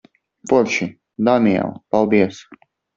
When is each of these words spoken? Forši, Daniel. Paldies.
Forši, 0.47 0.87
Daniel. 1.29 1.85
Paldies. 1.91 2.45